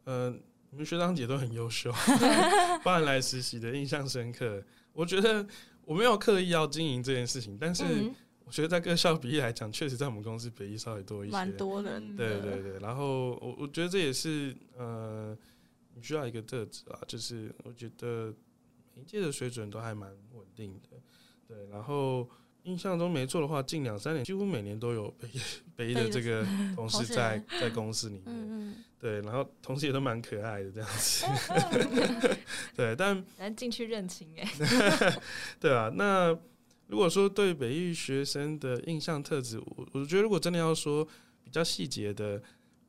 [0.05, 1.91] 嗯、呃，你们学长姐都很优秀，
[2.83, 4.63] 不然来实习的印象深刻。
[4.93, 5.45] 我觉得。
[5.85, 7.83] 我没有刻意要经营这件事情，但是
[8.43, 12.15] 我觉得在各校比例来讲，确实在我们公司比例稍微多一些，蛮多人。
[12.15, 15.37] 对对对，然后我我觉得这也是呃，
[15.93, 18.33] 你需要一个特质啊，就是我觉得
[18.93, 20.97] 每一届的水准都还蛮稳定的。
[21.47, 22.29] 对，然后
[22.65, 25.29] 印象中没错的话，近两三年几乎每年都有北
[25.75, 28.23] 北艺的这个 同事在在公司里面。
[28.27, 31.25] 嗯对，然后同事也都蛮可爱的这样子，
[32.75, 34.49] 对，但咱进去认亲哎，
[35.59, 35.91] 对啊。
[35.93, 36.35] 那
[36.87, 41.07] 如果说对北艺学生的印象特质，我我觉得如果真的要说
[41.43, 42.41] 比较细节的，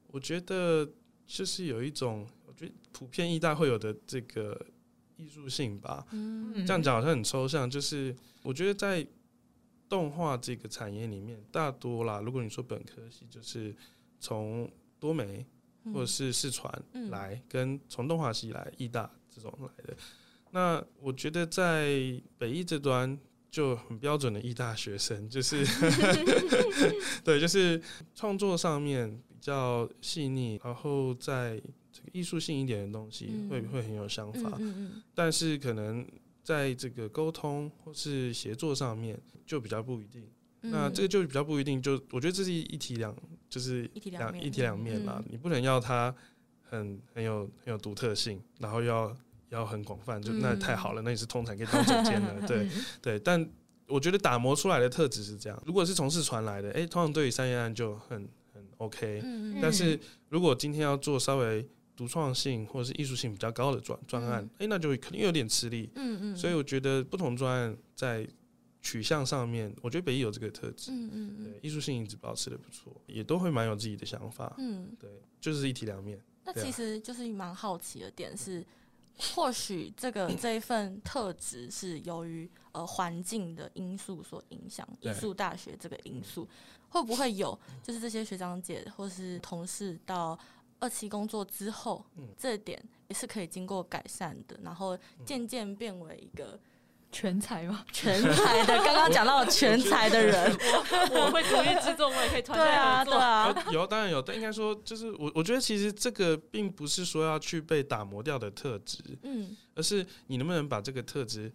[0.07, 0.89] 我觉得
[1.27, 4.59] 就是有一种，我觉得普遍艺大会有的这个
[5.19, 6.07] 艺术性吧。
[6.13, 9.07] 嗯，这样讲好像很抽象，就是我觉得在
[9.89, 13.75] 动画这个产业里面，大多啦，如果你说本科系，就是
[14.21, 15.47] 从多媒。
[15.95, 19.97] 或者是视传来跟从动画系来艺大这种来的，
[20.51, 23.17] 那我觉得在北艺这端
[23.53, 25.65] 就很标准的艺大学生，就是
[27.23, 27.81] 对，就是
[28.17, 34.61] 创作上面比较细腻，然后在这个艺术性一点的东西会会很有想法，
[35.15, 36.05] 但是可能
[36.47, 40.23] 在这个沟通或是协作上面就比较不一定。
[40.61, 43.13] 那这个就比较不一定，就我觉得这是一体两。
[43.49, 46.15] 就是两一体两面啦，你不能要它
[46.61, 49.17] 很很有很有独特性，然后要
[49.51, 52.69] 要很广泛，就那太好了，那也是通常可以当总监了，对
[53.01, 53.19] 对。
[53.21, 53.49] 但
[53.87, 59.23] 我觉得打磨出来的特质是这样，如果是从事传来的，哎、欸，通常对于商业案就很很 OK。
[59.63, 65.91] 但是如果今天要做稍微独创性或者是艺术性比较高的专专案，哎、欸，那就肯定有点吃力。
[65.95, 68.29] 嗯嗯所以我觉得不同专案在。
[68.83, 76.23] 取向上面，我觉得北艺有这个特质，嗯嗯嗯，艺术性一直保持的不错，也都会蛮有自己的想法，嗯，对，就是一体两面。
[76.45, 78.65] 那其实就是蛮好奇的点是，
[79.17, 86.47] 或许这个这一份特质是由于呃环境的因素所影响，艺术大学这个因素
[86.89, 87.59] 会不会有？
[87.83, 90.39] 就是这些学长姐或是同事到
[90.81, 96.59] 二期工作之后，嗯，这点也是可以经过改善的，然后渐渐变为一个。
[97.13, 97.83] 全才吗？
[97.93, 100.53] 全才的， 刚刚讲到了全才的人，
[101.13, 111.51] 我，我会独立制作，我也可以团队对啊，对啊，有当然有，但应该说就是我，我觉得其实这个并不是说要去被打磨掉的特质，嗯，而是你能不能把这个特质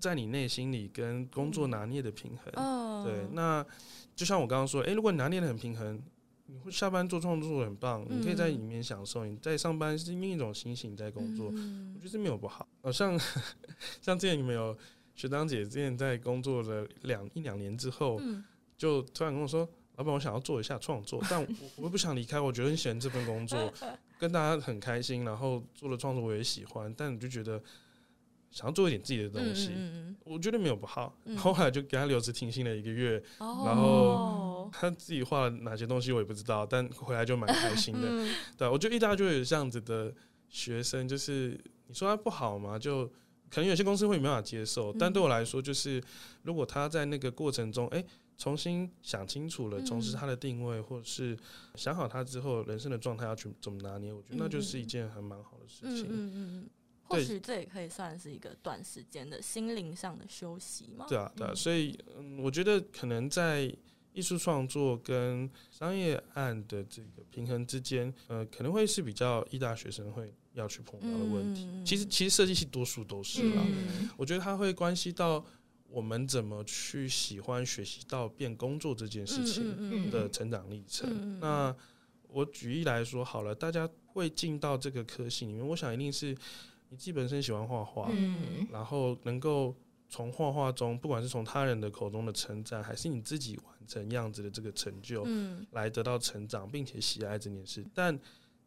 [0.00, 3.64] 在你内心里跟工作拿捏的平衡，嗯，对，那
[4.16, 6.02] 就像我刚刚说，哎、欸，如果你拿捏的很平衡。
[6.52, 9.24] 你会下班做创作很棒，你可以在里面享受。
[9.24, 12.66] 你在上班是另一种心情在工作，我觉得这没有不好。
[12.82, 13.18] 好像
[14.02, 14.76] 像之前你们有
[15.14, 18.20] 学长姐之前在工作了两一两年之后，
[18.76, 23.72] 就突然跟我说：“老板，我想要做一下创作，但我我又不想离开，我觉得很喜欢这份工作，
[24.18, 27.62] 跟大家很开心，然后做了创作我也喜欢，但你就觉得。”
[28.50, 31.16] 想要做一点自己的东西，嗯、我觉得没有不好。
[31.24, 38.00] 嗯、后来就给他留职停薪了一个月，哦、然后他自己画了哪些东西我也不知道，但回来就蛮开心的。
[38.10, 40.12] 嗯、对，我觉得意大就有这样子的
[40.48, 42.76] 学生，就是你说他不好嘛？
[42.76, 43.06] 就
[43.48, 46.02] 可能有些公司会没办法接受，嗯、但对我来说，就是
[46.42, 51.38] 如果他在那个过程中，哎、欸，重新想清楚了，重视他的定位，或者是
[51.76, 56.08] 想好他之后人生的状态要去怎么拿捏，我觉得那就是一件很蛮好的事情。
[56.10, 56.70] 嗯嗯嗯
[57.10, 61.06] 或许这也可以算是一个短时间的心灵上的休息嘛？
[61.08, 63.74] 对啊，对啊，所以嗯，我觉得可能在
[64.12, 71.64] 艺术创作跟商业案的这个平衡之间，呃，可能会是比较艺大学生会要去碰到的问题。
[71.64, 73.64] 嗯、其实，其实设计系多数都是啦。
[73.66, 75.44] 嗯、我觉得它会关系到
[75.88, 81.10] 我们怎么去喜欢学习到变工作这件事情的成长历程。
[81.10, 81.76] 嗯嗯嗯、那
[82.28, 86.36] 我举例来说好了，大家会进到这个科系里面，我想一定是。
[86.90, 89.74] 你自己本身喜欢画画，嗯、然后能够
[90.08, 97.84] 从画画中，不管是从他人的口中的称赞，还是你自己完成样子的这个成就，嗯、来得到成长，并且喜爱这件事。
[97.94, 98.18] 但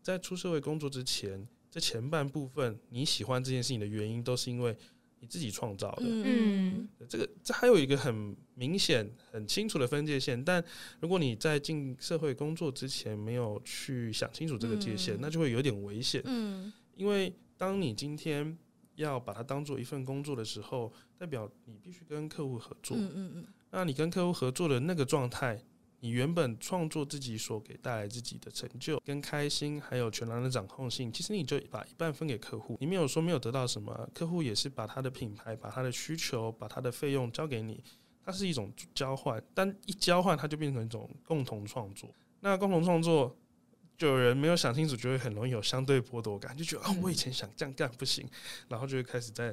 [0.02, 4.76] 在出社会工作之前，这前半部分你喜欢这件事情的原因，都是因为
[5.20, 6.04] 你自己创造的。
[6.06, 10.42] 嗯，这个这还有一个很明显、很清楚的分界线。
[10.42, 10.64] 但
[11.02, 16.22] 如果你在进社会工作之前没有去想清楚这个界限，嗯、那就会有点危险。
[16.26, 17.34] 嗯，因为
[17.64, 18.58] 当你今天
[18.96, 22.98] 要把它当做一份工作的时候，代表你必须跟客户合作。
[22.98, 23.48] 嗯嗯嗯。
[23.72, 25.58] 那你跟客户合作的那个状态，
[26.02, 32.76] 你原本创作自己所给带来自己的成就跟开心，还有全然的掌控性，其实你就把一半分给客户。
[32.82, 37.82] 你没有说没有得到什么，客户也是把他的品牌、把他的需求、把他的费用交给你，
[38.26, 39.42] 它是一种交换。
[39.54, 42.14] 但一交换，它就变成一种共同创作。
[42.42, 43.34] 那共同创作。
[44.04, 48.28] 就有人没有想清楚，就会很容易有相对剥夺感，就觉得啊、哦，我以前想这样干不行，
[48.68, 49.46] 然后就会开始在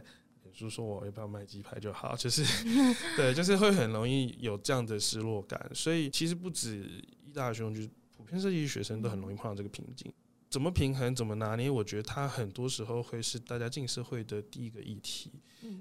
[0.43, 2.45] 脸书说我要不要卖鸡排就好，就是
[3.17, 5.71] 对，就是会很容易有这样的失落感。
[5.73, 6.85] 所以其实不止
[7.25, 10.13] 一大的学生，就是普遍设计学生都很容易碰到这个瓶颈。
[10.49, 11.71] 怎么平衡，怎么拿捏？
[11.71, 15.31] 我觉得他很多时候会是大家进社会的第一个议题。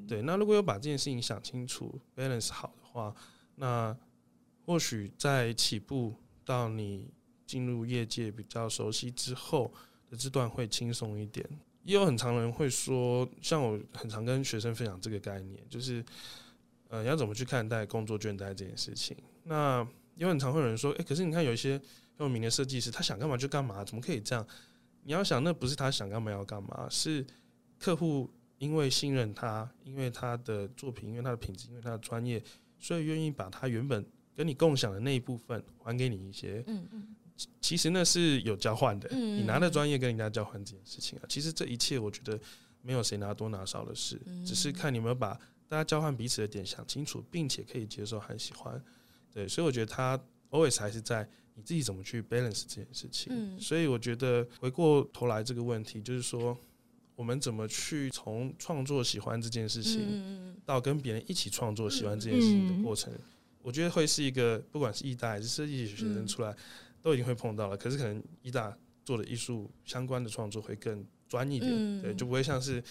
[0.08, 0.22] 对。
[0.22, 3.16] 那如果有把这件事情想清楚，balance 好的话，
[3.56, 3.98] 那
[4.68, 6.14] 或许在起步
[6.46, 7.12] 到你。
[7.50, 9.74] 进入业界比较熟悉之后
[10.08, 11.44] 的这段会轻松一点，
[11.84, 16.06] 也有很常人会说，像我很常跟学生分享这个概念，就是，
[16.90, 19.18] 呃，要怎么去看待工作倦怠这件事情。
[19.46, 19.84] 那
[20.16, 21.76] 有很常会有人说，诶、可是你看有一些
[22.18, 24.46] 很有名的设计师，他想干嘛就干嘛，怎么可以这样？
[25.04, 27.26] 你要想，那不是他想干嘛要干嘛，是
[27.80, 32.44] 客户因为信任他，因为他的作品，因为他的品质，因为他的专业，
[32.78, 36.64] 所以愿意把他原本跟你共享的那一部分还给你一些。
[36.68, 37.16] 嗯嗯。
[37.62, 42.40] 其实那是有交换的，你拿的专业跟人家交换这件事情啊，其实这一切我觉得
[42.82, 45.34] 没有谁拿多拿少的事，只是看你有没有把
[45.68, 48.82] 大家交换彼此的点想清楚，并且可以接受和喜欢。
[49.32, 53.60] 对，所以我觉得他 always 还是在你自己怎么去 balance 这件事情。
[53.60, 56.58] 所以我觉得回过头来这个问题，就是说
[57.16, 63.14] 我们怎么去从创作喜欢这件事情，到跟别人一起创作喜欢这件事情的过程，
[63.62, 66.56] 我觉得会是一个不管是艺大还是设计学生出来。
[67.02, 72.84] 都已经会碰到了，可是可能一大做的艺术相关的创作会更专一点，嗯、对，就不会像是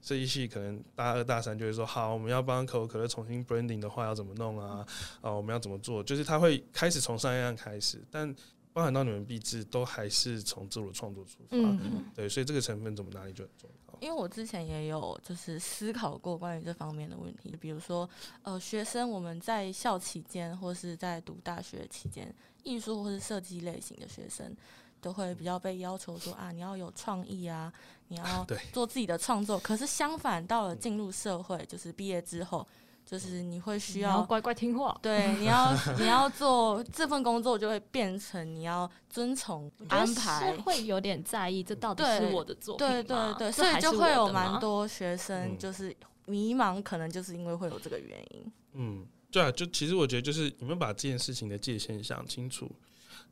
[0.00, 4.84] 设计系可能大二大三就会说，好，我们要帮可口可乐重新 branding 的话要怎么弄啊？
[5.20, 6.02] 啊，我们要怎么做？
[6.02, 8.34] 就是他会开始从上一样开始，但
[8.72, 13.98] 包含到你们毕制都还是从自我创作出发，嗯、对，所以这个成分怎么拿捏就很重要。
[14.00, 18.08] 因为我之前也有就是思考过关于这方面的问题，比如说
[18.42, 22.34] 呃，学生我们在校期间或是在读大学期间。
[22.64, 24.56] 艺术或是设计类型的学生，
[25.00, 27.72] 都会比较被要求说啊，你要有创意啊，
[28.06, 29.58] 你要做自己的创作。
[29.58, 32.64] 可是相反，到了进入社会，就是毕业之后，
[33.04, 34.98] 就是你会需要，要乖乖听话。
[35.02, 42.86] 对，你要 你要做这份工作，就会变成你要遵从安排，会有点在意这到底是我的作品？
[42.86, 45.94] 对对对，所以就会有蛮多学生就是
[46.26, 48.52] 迷茫，可能就是因为会有这个原因。
[48.74, 49.06] 嗯。
[49.30, 52.70] 对啊，就其实我觉得就是你们把这件事情的界限想清楚，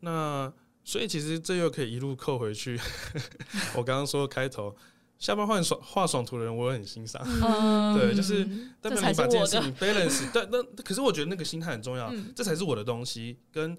[0.00, 0.50] 那
[0.82, 2.80] 所以其实这又可以一路扣回去。
[3.76, 4.74] 我刚刚说开头
[5.20, 7.22] 下班画爽画爽图的人，我也很欣赏。
[7.24, 8.44] 嗯、 对，就是
[8.80, 13.78] 代表你把这件事情 balance，但那可是我觉得那个心态很重要，嗯、这才是我的东西，跟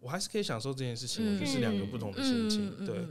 [0.00, 2.84] 我还是可以享受这件事情，我觉得是两个不同的心情。
[2.84, 3.06] 对，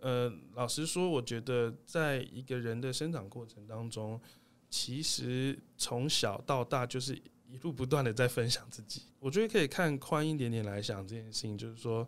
[0.00, 4.20] 呃，老实说，我觉得在一个人的生长过程当中，
[4.68, 7.16] 其实从小到大就是。
[7.48, 12.06] 一路不断的在分享自己，我觉得可以看宽一点点来想这件事情，就是说，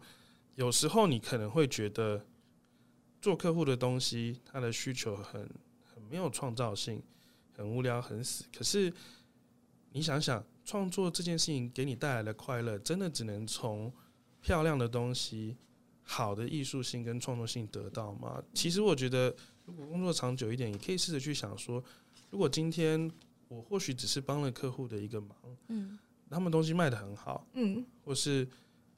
[0.57, 2.27] 有时候你可能会觉得
[3.21, 5.49] 做客户的东西，他的需求很
[5.85, 7.03] 很没有创造性，
[7.53, 8.45] 很无聊，很死。
[8.57, 8.93] 可是
[9.93, 13.93] 你想想，创作这件事情给你带来的快乐，真的只能从
[14.41, 15.57] 漂亮的东西、
[16.03, 18.43] 好的艺术性跟创作性得到吗？
[18.55, 21.83] 其实我觉得，如果工作长久一点，你可以试着去想说，
[22.31, 23.11] 如果今天。
[23.51, 25.35] 我或许只是帮了客户的一个忙，
[25.69, 28.47] 嗯，他们东西卖的很好，嗯，或是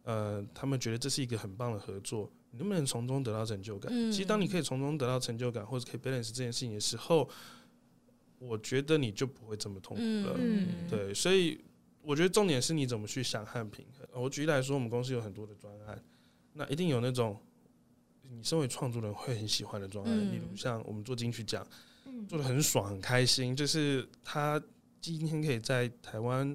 [0.03, 3.91] 呃，他们觉得这是一个很棒的合作，你能不能从中得到成就感？
[3.93, 7.29] 嗯，其实当你可以从中得到成就感，或者可以 balance 这件事情的时候，
[8.39, 10.37] 我觉得你就不会这么痛苦了。
[10.39, 11.59] 嗯，对，所以
[12.03, 14.23] 我觉得重点是你怎么去想和平衡。
[14.23, 16.03] 我举例来说，我们公司有很多的专案，
[16.53, 17.39] 那一定有那种
[18.23, 21.67] 你身为创作人会很喜欢的专案，嗯，例如像我们做金曲奖。
[22.29, 23.57] 做的很爽，很开心。
[23.57, 24.61] 就是他
[25.01, 26.47] 今天可以在台湾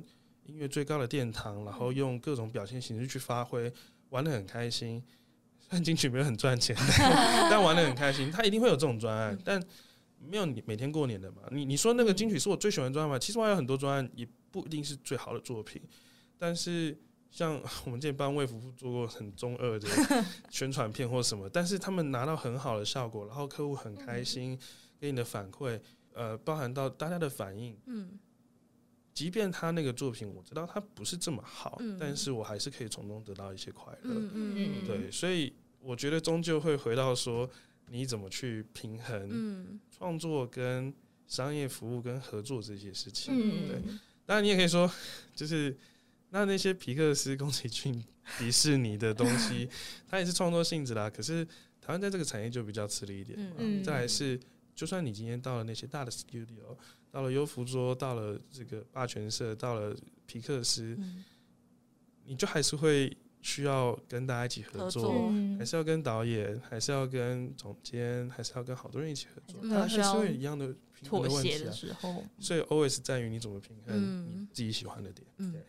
[0.46, 3.72] 音乐最高的殿堂，然后用各种表现形式去发挥，
[4.10, 5.02] 玩的很开心。
[5.70, 6.76] 虽然金曲没有很赚钱，
[7.50, 8.32] 但玩的很开心。
[8.32, 9.62] 他一定会有这种专案，但
[10.20, 11.42] 没有你每天过年的嘛。
[11.52, 13.18] 你你说那个金曲是我最喜欢的专案嘛？
[13.20, 15.82] 其实我还有很多专案，也不一定是最好的作品。
[16.38, 16.98] 但是
[17.30, 19.88] 像我们这边帮魏福部做过很中二的
[20.50, 24.58] 宣传片或什么，但是他们拿到很好的效果，然后客户很开心。
[24.98, 25.78] 给你的反馈，
[26.14, 28.18] 呃，包含到大家的反应，嗯，
[29.16, 37.50] 即便他那个作品我知道他不是这么好，嗯，但是我还是可以从中得到一些快乐，嗯嗯，对，所以我觉得终究会回到说，
[37.88, 40.94] 你怎么去平衡创作跟
[41.28, 43.34] 商业服务跟合作这些事情。
[43.34, 43.82] 嗯，对。
[44.26, 44.92] 当然，你也可以说，
[45.34, 45.76] 就是
[46.32, 48.04] 那那些皮克斯、宫崎骏、
[48.38, 49.70] 迪士尼的东西，
[50.10, 51.10] 它也是创作性质啦。
[51.10, 51.46] 可是
[51.80, 53.40] 台湾在这个产业就比较吃力一点。
[53.58, 53.82] 嗯。
[53.82, 54.38] 再来是，
[54.76, 56.76] 就算你今天到了那些大的 studio，
[57.16, 59.96] 到了优芙桌，到了这个霸权社，到了
[60.26, 61.24] 皮克斯，嗯、
[62.26, 70.76] 你就还是会需要跟大家一起合作，合作还是要跟导演，还是要跟总监，还是要跟好多人一起合作，还是要一样的。
[71.04, 75.26] 妥协的时候，所以 always 在于你怎么平衡你自己喜欢的点。
[75.38, 75.62] 嗯，对。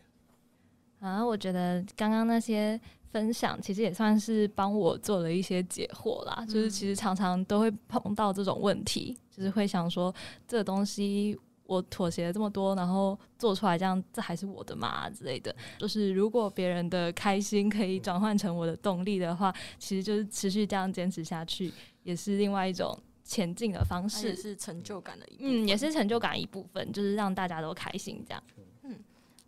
[0.99, 2.79] 啊，我觉得刚刚那些
[3.11, 6.37] 分享其实也算是帮我做了一些解惑啦。
[6.39, 10.13] 嗯、就是其实常常都会碰到这种问题，就是会想说
[10.47, 15.55] 这个东西我妥协了这么多，然后做出来这样，这还是我的嘛之类的。
[15.79, 22.97] 就是如果别人的开心可以转换成我的动力的话，其实就是持续这样坚持下去，也是另外一种。
[23.29, 28.41] 前进的方式是成就感的嗯，也是成就感一部分，就是让大家都开心这样。
[28.83, 28.95] 嗯，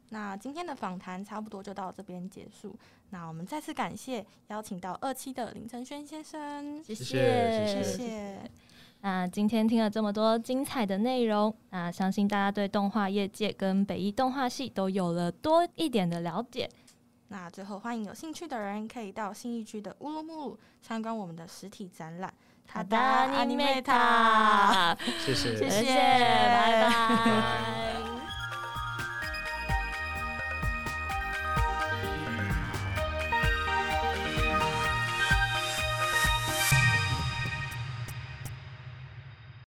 [0.10, 2.78] 那今天的访谈差不多就到这边结束。
[3.12, 8.52] 那我们再次感谢邀请到二期的林承轩先生，谢谢谢谢。
[9.02, 16.70] 那今天听了这么多精彩的内容，那相信大家对动画业界跟北艺动画系都有了多一点的了解。
[17.30, 22.34] 那最后欢迎有兴趣的人可以到新义区的乌鲁木鲁参观我们的实体展览。
[22.68, 24.96] 好的，阿尼梅塔，
[25.26, 28.20] 谢谢，谢谢，拜拜。